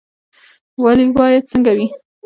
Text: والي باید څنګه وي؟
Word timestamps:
والي 0.81 1.05
باید 1.17 1.43
څنګه 1.51 1.71
وي؟ 1.77 1.87